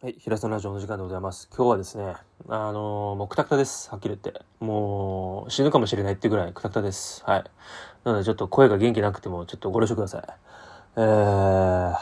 [0.00, 1.48] はい、平田ラジオの時間でございます。
[1.52, 2.14] 今日はですね、
[2.48, 3.90] あのーもうくたくたです。
[3.90, 4.44] はっきり言って。
[4.60, 7.24] もう、死ぬかもしれないってぐらいくたくたです。
[7.26, 7.44] はい。
[8.04, 10.22] なのでちょっと声が元気なくても、ちょっとご了承ください。
[10.98, 11.96] えー、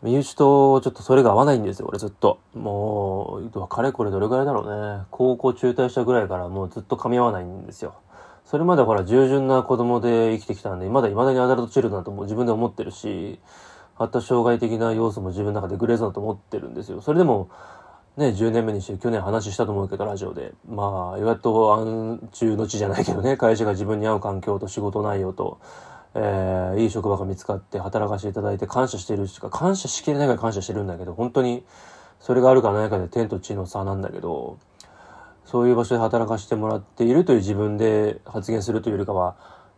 [0.00, 2.40] 身内とちょっとそれが合わないんですよ、俺ずっと。
[2.54, 5.04] もう、かれこれどれぐらいだろうね。
[5.10, 7.92] 高校中退したぐらいからもうずっと噛み合わないんですよ。
[8.46, 13.38] それまでほら、従順な子供で生きてきたんで、まだ未だにアダルトチルドだともう自分で思ってるし、
[13.94, 17.00] 発達障害的な要素も自分の中でグレーゾーンだと思ってるんですよ。
[17.00, 17.50] それでも、
[18.16, 20.52] ね、10年目にして去年話したと思うけど、ラジオで。
[20.68, 25.58] まあ、やっと安中の地じゃないけどね、 会社が自分に合う環境と仕事内容と、
[26.14, 31.64] えー、いい職場が見つかって働かせていただいて感謝してるしか、感謝しきれないぐら感謝してるんだけど、本当に、
[32.20, 34.58] それがあるかないかで天と地の差なんだけど、
[35.46, 39.36] そういう場所で働かせてもらっているという自分で発言するというよりかは、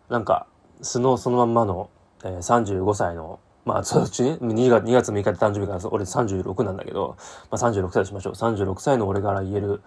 [0.09, 0.47] なんか、
[0.83, 1.89] 素のそのまんまの、
[2.25, 7.17] えー、35歳の、まあ、そのうちね、2月 ,2 月6日で誕生日から俺36なんだけど、
[7.51, 8.33] まあ、36歳としましょう。
[8.35, 9.81] 36歳の俺から言える、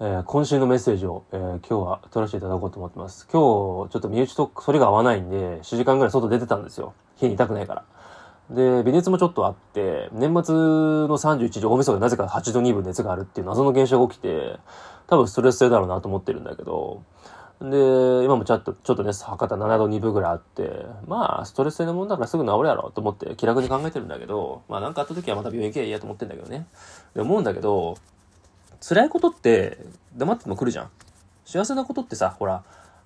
[0.00, 3.26] えー、今週のメッセージを、えー、今日は取らせていただこうと思ってます。
[3.32, 3.40] 今
[3.86, 6.92] 日、ちょっと身内とそれが合わないんで、4時間ぐらい外出てたんですよ。
[7.16, 7.84] 火にいたくないから。
[8.50, 14.58] で、微熱もちょっとあって、年末の31時、大晦日でなぜか8度2分熱があるっていう謎の現象が起きて、
[15.06, 17.02] 多分ストレス性だろうなと思ってるんだけど、
[17.62, 26.66] で、今もちょっと、ちょっとね、博多7度2分ぐらいあって、まあ、ストレス性のもんだからすぐ治るやろと思って気楽に考えてるんだけど、まあなんかあった時はまた病院行けばいいやと思ってんだけどね。
[27.14, 27.96] で、思うんだけど、
[28.80, 29.78] 辛いことって
[30.16, 30.90] 黙っても来るじゃん。
[31.44, 32.64] 幸せなことってさ、ほら、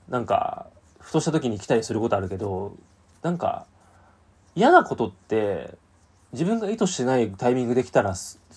[0.08, 0.66] なんか、
[1.00, 2.74] ふとした時に来たりすることあるけど、
[3.22, 3.66] なんか、
[4.54, 5.74] 嫌なことって、
[6.32, 8.14] 自分が意図してないタイミングで来たら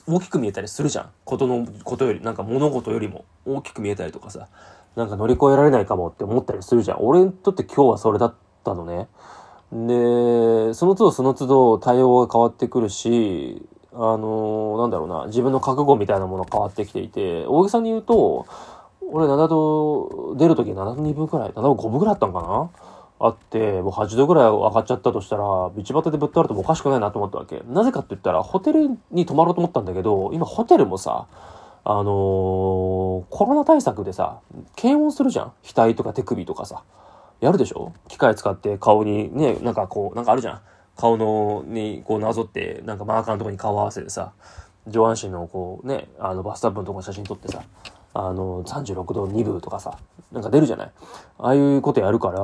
[0.07, 1.11] 大きく見えたりするじゃん。
[1.25, 4.47] ことの、ことより、なんか物事よりも大きく見えたりとかさ。
[4.95, 6.97] なんか乗り越えられないかもって思ったりするじゃん。
[7.01, 9.07] 俺にとって今日はそれだったのね。
[9.71, 13.61] で、その都度その都度対応が変わってくるし、
[13.93, 18.45] あのなんだろうな、自分の覚悟みたいなもの変わってきていて、大げさに言うと、
[19.11, 22.69] 俺7度出るとき7度2分くらい、7度5分くらいあったのかな？
[23.21, 27.61] あって、もう8度ぐらい上がっちゃったとしたら、道端でぶっ倒れてもおかしくないなと思ったわけ。
[27.67, 31.27] なぜかって言ったら、ホテルに泊まろうと思ったんだけど、今ホテルもさ、
[31.83, 32.05] あのー、
[33.29, 34.39] コロナ対策でさ、
[34.75, 35.53] 検温するじゃん。
[35.63, 36.83] 額とか手首とかさ。
[37.41, 37.93] やるでしょ？
[38.09, 40.61] 機械使って顔にね、なんかこう、なんかあるじゃん。
[40.97, 44.33] 顔の、にこうなぞって、なんかマーカーのとこに顔合わせてさ、
[44.87, 47.63] 上半身のこうね、あのバスタブのとこ写真撮ってさ、
[48.13, 49.97] あの、36度2分とかさ、
[50.33, 50.91] なんか出るじゃない？
[51.37, 52.41] ああいうことやるから、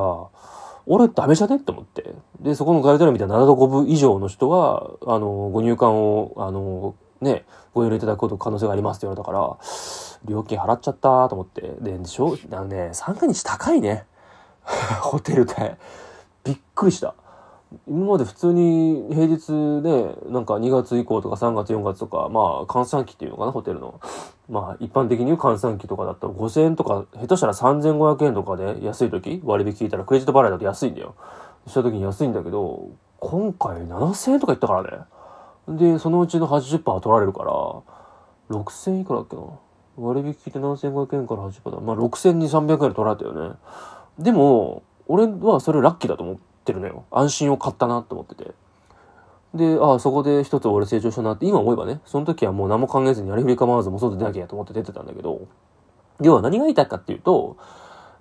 [0.85, 1.57] 俺ダメじゃね？
[1.57, 2.13] って思って。
[2.39, 9.57] で、そこのガイドラインみたいな7度5分以上の人は、あの、ご入館を、あの、ね、ご入れいただくこと可能性がありますって言われたから、
[10.25, 11.61] 料金払っちゃったと思って。
[11.81, 14.05] で、でしょあのね、参加日高いね。
[15.01, 15.77] ホテルで。
[16.43, 17.15] びっくりした。
[17.87, 23.99] 今まで普通に平日ね、なんか2月以降とか3月4月とか、まあ、換算期っていうのかな、ホテルの。
[24.49, 31.15] まあ、一般的に言う換算期とかだったら5000円とか、下手したら3500円とかで安い時割引聞いたらクレジット払いだと安いんだよ。
[31.67, 35.03] した時に安いんだけど、今回7000円とか言ったからね。
[35.67, 37.51] で、そのうちの80%は取られるから、
[38.49, 39.43] 6000いくらだっけな？
[39.97, 41.79] 割引聞いて7500円から80%だ。
[41.79, 43.55] まあ6300円取られたよね。
[44.19, 47.05] でも、俺はそれラッキーだと思ってるのよ。
[47.11, 48.51] 安心を買ったなと思ってて。
[49.53, 55.47] で、ああ、そこで一つ俺成長したなって今思えばね、その時はもう何も考えずにやりふり構わずもう外出なきゃと思って出てたんだけど、
[56.21, 57.57] 要は何が言いたいかっていうと、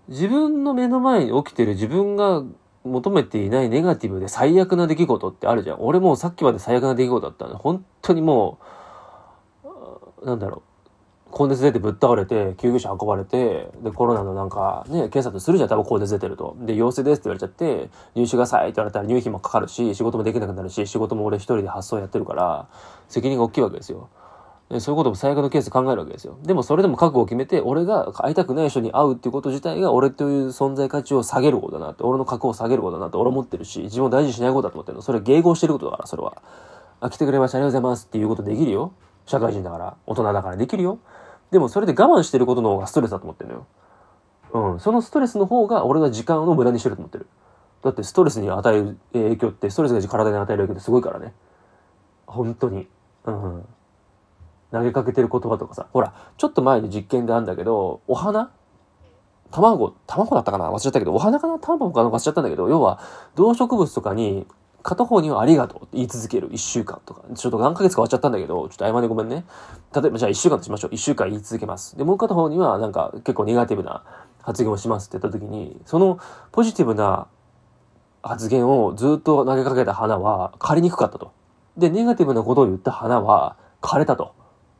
[0.08, 2.42] 自分の目の前に起きてる自分が
[2.84, 5.78] 求めていないネガティブで最悪な出来事ってあるじゃん。
[5.80, 7.58] 俺もさっきまで最悪な出来事だったの。
[7.58, 8.58] 本当にも
[10.22, 10.62] う、なんだろう。
[11.30, 16.56] 高熱出てぶっ倒れて、救急車運ばれて、で、コロナのなんか、ね、検査とするじゃん、多分高熱出てると。
[16.60, 22.68] で、陽性ですって言われちゃって、入手がさいって言われたら入費もかかるし、仕事もできなくなるし、仕事も俺一人で発送やってるから、
[23.08, 24.10] 責任が大きいわけですよ。
[24.70, 26.38] そういうことも最悪のケース考えるわけですよ。
[26.42, 35.02] でもそれでも覚悟を決めて、俺が会いたくない人に会うっていうこと自体が、俺という存在価値を下げることだなって、俺の格を下げることだなって俺思ってるし、自分を大事にしないことだと思ってるの。
[35.02, 36.42] それ迎合してることだから、それは。
[37.00, 38.92] あ、来てくれました、ありがとうございますっていうことできるよ。
[39.26, 40.98] 社会人だから、大人だからできるよ。
[41.50, 43.66] でもそれで我慢してることの方がストレスだと思ってるのよ。
[44.72, 44.80] うん。
[44.80, 47.26] そのストレスの方が俺が時間を無駄にしてると思ってる。
[47.82, 51.34] だってストレスに与える影響って、ストレスが体に与える影響ってすごいからね。
[52.26, 52.88] 本当に。
[53.26, 53.66] うん。
[54.74, 55.86] 投げかけてる言葉とかさ。
[55.92, 58.50] ほら、ちょっと前に実験であるんだけど、お花？
[59.50, 60.70] 卵、卵だったかな？
[60.70, 61.58] 忘れちゃったけど、お花かな？
[61.58, 62.10] 卵かな？
[62.10, 63.00] 忘れちゃったんだけど、要は、
[63.36, 64.46] 動植物とかに、
[64.82, 66.50] 片方にはありがとうって言い続ける。
[66.52, 67.22] 一週間とか。
[67.34, 69.46] ちょっと何ヶ月か終わっちゃったんだけど、ちょっと謝ねごめんね。
[69.94, 70.90] 例えばじゃあ一週間としましょう。
[70.92, 71.96] 一週間言い続けます。
[71.96, 74.02] で、もう片方にはなんか結構ネガティブな
[74.42, 76.18] 発言をしますって言った時に、その
[76.52, 77.28] ポジティブな
[78.22, 81.32] 発言をずっと投げかけた花は枯れにくかったと。
[81.78, 84.34] で、ネガティブなことを言った花は枯れたと。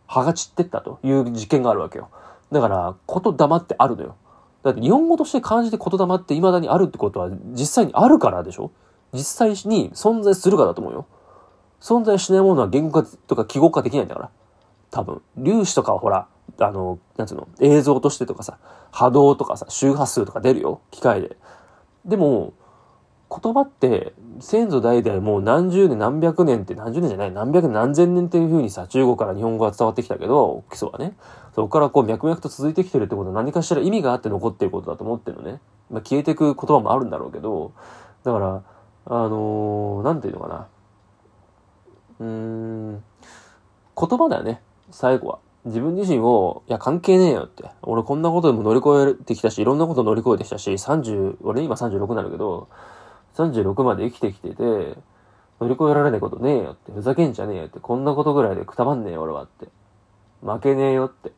[0.07, 2.11] 葉が散ってったという実験があるわけよ。
[2.53, 4.17] だから、言霊ってあるのよ。
[4.63, 8.71] だって日本語として漢字で言霊って未だにあるってことは実際にあるからでしょ？
[9.13, 11.07] 実際に存在するかだと思うよ。
[11.81, 14.31] 存在しないものは言語化とか記号化できないんだから。
[14.91, 15.23] 多分。
[15.37, 16.27] 粒子とかはほら、
[16.59, 18.59] あの、なんつうの、映像としてとかさ、
[18.91, 20.81] 波動とかさ、周波数とか出るよ。
[20.91, 21.37] 機械で。
[22.07, 22.55] でも、
[23.43, 31.17] 言葉って先祖代々もう何十年何百年って何十年じゃない何百年何千年っていう風にさ中国から日本語が伝わってきたけど基礎はね。
[31.55, 37.73] そこからこう脈々と続いてきてるってことは何かしら意味があって残ってることだと思ってるのね、まあ、消えていく言葉もあるんだろうけど
[38.25, 38.63] だから
[39.07, 40.69] あのー、ていうのかな。
[42.21, 43.05] うーん
[43.97, 44.61] 言葉だよね。
[44.91, 45.39] 最後は。
[45.65, 47.65] 自分自身を、いや、関係ねえよって。
[47.83, 52.69] 俺こんなことでも乗り越えてきたし、いろんなこと乗り越えてきたし、30、俺今36になるけど、
[53.35, 54.57] 36まで生きてきてて、
[55.61, 59.69] 乗り越えられないことねえよって、ふざけんじゃねえよって、こんなことぐらいでくたばんねえよ俺はって。
[60.43, 61.33] 負けねえよって。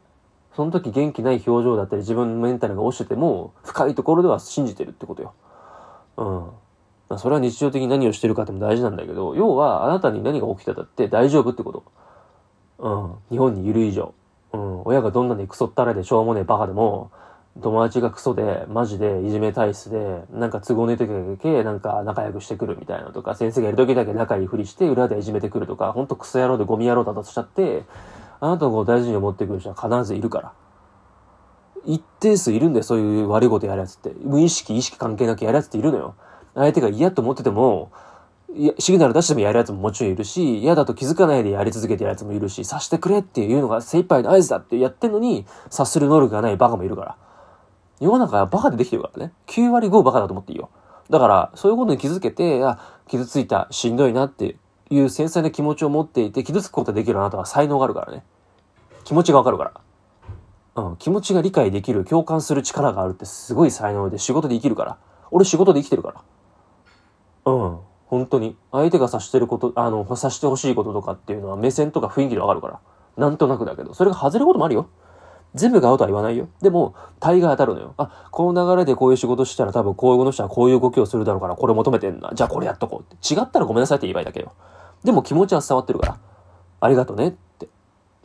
[0.55, 5.35] その時元気ない表情だったり自分のメンタルが落ちてても、深いところでは信じてるってことよ。
[6.17, 6.51] うん
[7.09, 7.19] ま。
[7.19, 11.85] それは日常的に何をしてるかっても大事なんだけど、要はあなたに何が起きてたって大丈夫ってこと。
[12.79, 13.15] うん。
[13.31, 14.15] 日本にいる以上。
[14.53, 14.83] うん。
[14.85, 17.11] 親がどんなにクソったらでしょうもねえバカでも、
[17.63, 27.85] 友達がクソで、マジでいじめ体質で、なんか都合のいい時だけ、なんか仲良くしてくるみたいなとか、先生がいる時だけ仲いいふりして、裏でいじめてくるとか、ほんとクソ野郎でゴミ野郎だとしちゃって、
[28.41, 30.53] あなたを大事に思ってくる人は必ずいるから。
[31.87, 34.13] 一定数いるんだよ、そういう悪いことやるやつって。
[34.23, 36.15] 無意識、意識関係なくやるやつっているのよ。
[36.55, 37.91] 相手が嫌と思ってても、
[38.55, 47.17] いや、シグナル出してもやるやつももちろんいるし、嫌だと気づかないでやり続けてやるやつもいるし、察してくれっていうのが精一杯の合図だってやってんのに、察する能力がないバカもいるから。
[48.01, 49.33] 世の中はバカでできてるからね。
[49.47, 50.71] 9割5バカだと思っていいよ。
[51.09, 52.79] だから、そういうことに気づけて、あ、
[53.09, 54.57] 傷ついた、しんどいなって
[54.91, 58.25] いう繊細な気持ちを持っていて、傷つくことができるあなたは才能があるからね。
[59.05, 60.83] 気持ちがわかるから。
[60.85, 64.99] うん、気持ちが理解できる、共感する力があるってすごい才能で仕事で生きるから。
[65.31, 66.13] 俺仕事で生きてるか
[67.45, 67.53] ら。
[67.53, 68.57] うん、本当に。
[68.73, 72.81] 相手が察してること、あの、察してほしいこととかっていうのは目線とか雰囲気でわかるから。
[73.17, 73.95] なんとなくだけど。
[73.95, 74.89] それが外れることもあるよ。
[75.57, 76.49] 全部が合うとは言わないよ。
[76.61, 77.95] でも、大概当たるのよ。
[77.97, 82.31] あ、この流れでこういう仕事したら多分こういうの人はこういう動きをするだろうからこれ求めてんな。
[82.35, 83.35] じゃあこれやっとこうって。
[83.35, 84.53] 違ったらごめんなさいって言えばいいだけよ。
[85.03, 86.19] でも気持ちは伝わってるから。
[86.81, 87.69] ありがとうねって。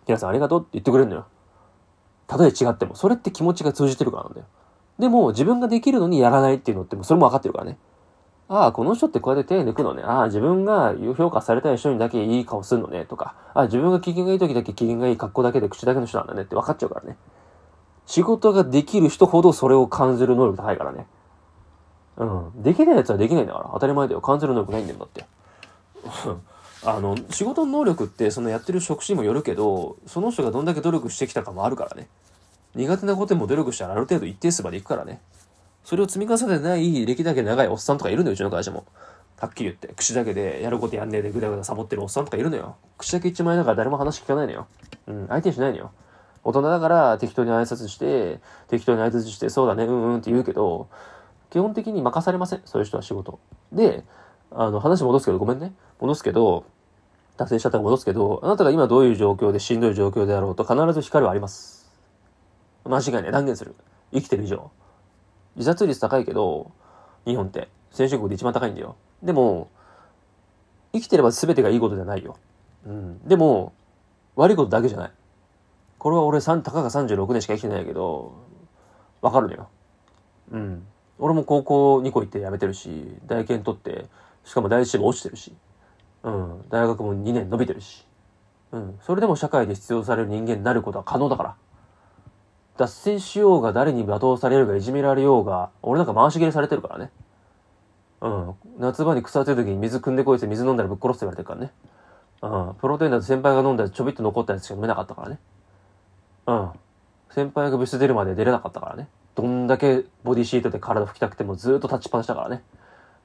[0.08, 1.26] 皆さんありがとうって言ってくれるのよ。
[2.28, 2.96] たとえ違っても。
[2.96, 4.46] それって気持ちが通じてるからなんだよ。
[5.00, 7.78] でも自分ができるのにやらないっていうのってそれも分かってるからね。
[8.54, 10.04] ああ、この人ってこうやって手抜くのね。
[10.04, 13.06] ああ、自分が評価されたい人にだけいい顔するのね。
[13.06, 17.16] とか、ああ、自分が機嫌がいい時だけ機嫌がいい格好だけで口だけの人なんだねって分かっちゃうからね。
[18.06, 21.08] 仕事ができる人ほどそれを感じる能力高いからね。
[22.18, 22.62] うん。
[22.62, 23.70] できない奴はできないんだから。
[23.72, 24.20] 当たり前だよ。
[24.20, 25.26] 感じる能力ないんだよ、だって。
[26.84, 32.10] あの、仕事の能力って、そのやってる職種にもよるけど、その人がどんだけ努力してきたかもあるからね。
[32.76, 35.22] 苦手なことも努力したらある程度一定数までいくからね。
[35.84, 38.86] それを積み重ねない歴だけ長いおっさんとかいるのよ、うちの会社も。
[39.40, 39.88] はっきり言って。
[39.96, 42.76] 口だけでやることやんねえでぐだぐだサボってるおっさんとかいるのよ。
[42.98, 44.68] 口だけ一枚だから誰も話聞かないのよ。
[45.08, 45.92] うん、相手にしないのよ。
[46.44, 50.88] 大人だから適当に挨拶して、適当に挨拶して、そうだね、うんうんって言うけど、
[51.50, 52.62] 基本的に任されません。
[52.66, 53.40] そういう人は仕事。
[53.72, 54.04] で、
[54.52, 55.74] あの、話戻すけど、ごめんね。
[56.00, 56.66] 戻すけど、
[57.38, 61.92] 達成しちゃったら戻すけど、あなたが今どういう状況でしんどい状況であろうと必ず光はあります。
[62.86, 63.32] 間違いない。
[63.32, 63.76] 断言する。
[64.14, 64.72] 生きてる以上。
[65.56, 66.72] 自殺率高いけど、
[67.26, 68.96] 日本って先進国で一番高いんだよ。
[69.22, 69.70] でも、
[70.94, 72.38] 生きてれば全てがいいことじゃないよ。
[72.86, 73.28] うん。
[73.28, 73.74] でも、
[74.36, 75.12] 悪いことだけじゃない。
[75.98, 78.34] これは俺たかが36年しか生きてないけど、
[79.22, 79.70] わかるのよ。
[80.52, 80.88] うん。
[81.20, 84.08] 俺も高校2個行って辞めてるし、大研取って、
[84.44, 85.54] しかも第一志望落ちてるし、
[86.24, 86.70] うん。
[86.70, 88.08] 大学も2年伸びてるし、
[88.72, 89.00] うん。
[89.02, 91.56] それでも社会で必要される人間になることは可能だから。
[92.82, 97.12] 脱線しようが誰に罵倒されるがいじめられようが、俺なんか回し蹴りされてるからね。
[98.22, 98.56] うん。
[98.80, 101.72] 夏場に草暑い時に水汲んでこいって水飲んだらぶっ殺すって言われてるからね。
[102.70, 102.76] うん。
[102.76, 105.40] プロテインだと先輩が飲んだらちょびっと残ったやつしか飲めなかったからね。
[106.48, 106.70] うん。
[107.30, 109.08] 先輩が部室出るまで出れなかったからね。
[109.36, 112.64] どんだけボディシートで体拭きたくてもずっと立ちっぱなしだからね。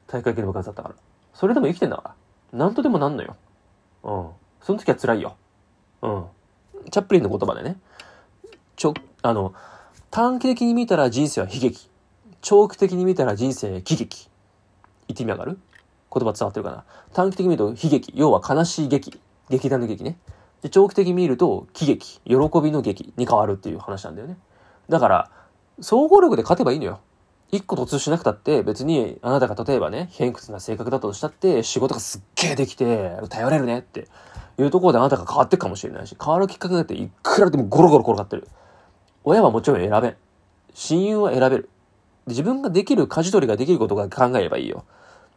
[0.06, 0.94] 大会系の部活だったから。
[1.32, 2.14] それでも生きてんだか
[2.52, 2.58] ら。
[2.58, 3.36] なんとでもなんのよ。
[4.02, 4.28] うん。
[4.60, 5.36] その時は辛いよ。
[6.02, 6.25] うん。
[6.90, 7.78] チャップリンの言葉でね。
[8.76, 8.94] ちょ、
[9.28, 9.54] あの、
[10.11, 11.90] 短期的に見たら人生は悲劇。
[12.40, 14.28] 長期的に見たら人生喜劇。
[15.09, 15.59] 言ってみ上がる？
[16.14, 16.85] 言葉伝わってるかな？
[17.12, 18.12] 短期的に見ると悲劇。
[18.14, 19.21] 要は悲しい劇。
[19.50, 20.18] 劇団の劇ね。
[20.62, 22.21] で、長期的に見ると喜劇。
[22.25, 24.37] 喜びの劇に変わるっていう話なんだよね。
[24.88, 25.30] だから、
[25.80, 27.00] 総合力で勝てばいいのよ。
[27.52, 34.09] 一個突出しなくたって別にあなたが例えばね、偏屈な性格だとしたって仕事がすっげえできて頼れるねって
[34.59, 38.49] いうところであなたが変わっていくかもしれないし、変わるきっかけだっていくらでもゴロゴロ転がってる。
[39.28, 40.16] 親はもちろん選べん。
[40.73, 41.68] 親友は選べる。
[42.28, 44.85] 自分ができる舵取りができることが考えればいいよ。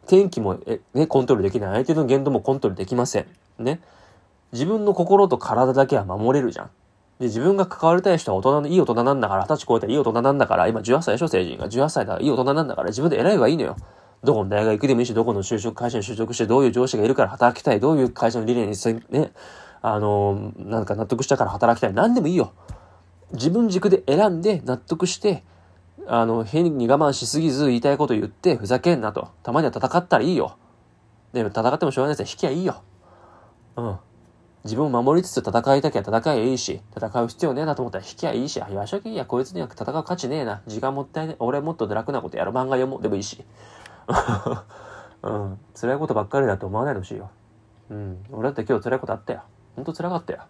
[0.06, 1.74] 天気もえ、ね、コントロールできない。
[1.74, 3.26] 相手の言動もコントロールできません。
[3.58, 3.80] ね。
[4.52, 6.70] 自分の心と体だけは守れるじゃん。
[7.18, 11.68] で、自分が関わりたい人は大人のいい大人なんだから、二十歳超えたらいい大人なんだから、今18歳でしょ、成人が。
[11.68, 13.76] 18歳だからいい大人なんだから、自分で選べばいいのよ。
[14.22, 18.76] どこの大学行くでもいいし、どこの就職会社に就職して、どういう上司がいるから働きたい、どういう会社の理念に
[19.10, 19.32] ね、
[19.82, 21.94] あの、なんか納得したから働きたい。
[21.94, 22.52] 何でもいいよ。
[23.32, 25.44] 自分軸で選んで納得して、
[26.06, 29.28] あの、変に我慢しすぎず言いたいこと言って、ふざけんなと。
[29.42, 30.56] たまには戦ったらいいよ。
[31.32, 32.32] でも戦ってもしょうがないですよ。
[32.32, 32.82] 引きゃいいよ。
[33.76, 33.98] うん。
[34.64, 40.62] 自分を守りつつ戦いたきゃ戦いゃいいし、戦う必要ねえなと思ったら引きゃいいし、言わしときいや、こいつには戦う価値ねえな。
[40.66, 41.36] 時間もったいねえ。
[41.38, 43.44] 俺もっと楽なことやる漫画読もうでもいいし。
[45.22, 45.58] うん。
[45.80, 47.30] 辛いことばっかりだと思わないでほしいよ。
[47.90, 48.24] うん。
[48.32, 49.42] 俺だって今日辛いことあったよ。
[49.76, 50.40] ほんと辛かったよ。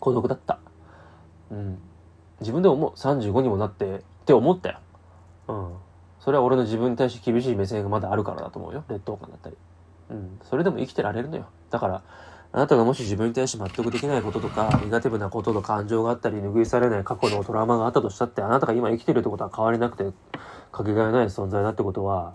[0.00, 0.58] 孤独だった。
[1.50, 1.78] うん。
[2.40, 4.78] 自分でももう35にもなってって思ったよ。
[5.48, 5.76] うん。
[6.20, 8.84] それは俺の自分に対して厳しい目線がまだあるからだと思うよ。
[8.88, 9.56] 劣等感だったり。
[10.10, 10.38] うん。
[10.42, 11.46] それでも生きてられるのよ。
[11.70, 12.02] だから、
[12.50, 20.16] あなたがもし自分に対して納得できないこととか、ネガティブなことと感情があったり、拭いされない過去のトラウマがあったとしたって、あなたが今生きてるってことは変わりなくて、
[20.72, 22.34] かけがえない存在だってことは、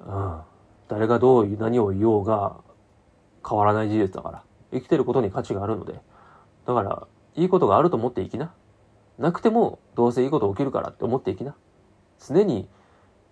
[0.00, 0.40] うん。
[0.88, 2.56] 誰がどう何を言おうが
[3.48, 4.42] 変わらない事実だから。
[4.72, 6.00] 生きてることに価値があるので。
[6.66, 8.52] だから、いいことがあると思って生きな。
[9.18, 11.54] なくても、どうせいいこと起きるからって思って生きな。
[12.18, 12.68] 常に、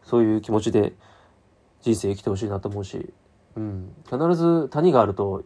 [0.03, 0.95] そういう気持ちで
[1.81, 3.13] 人生生きてほしいなと思うし、
[3.57, 3.95] うん。
[4.05, 5.45] 必ず谷があると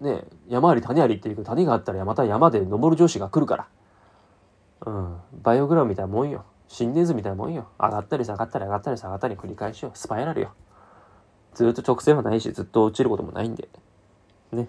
[0.00, 3.68] ね、山あり谷ありっていう谷があったらまた山で登る上司が来るから。
[4.86, 5.16] うん。
[5.42, 6.44] バイオグラムみたいなもんよ。
[6.68, 7.68] 心電図みたいなもんよ。
[7.78, 9.92] 上がったり下がったり上がったり下がったり繰り返しよ。
[9.94, 10.52] スパイラルよ。
[11.54, 13.68] ずっと直線はないし、ずっと落ちることもないんで。
[14.52, 14.68] ね。